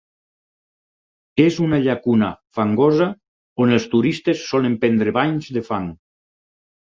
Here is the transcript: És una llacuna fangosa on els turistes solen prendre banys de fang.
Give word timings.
És 1.43 1.57
una 1.65 1.79
llacuna 1.87 2.29
fangosa 2.59 3.09
on 3.65 3.75
els 3.77 3.87
turistes 3.91 4.41
solen 4.53 4.79
prendre 4.87 5.13
banys 5.19 5.51
de 5.59 5.63
fang. 5.69 5.87